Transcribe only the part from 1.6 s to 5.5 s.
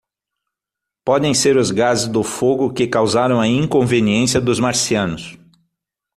gases do fogo que causaram a inconveniência dos marcianos.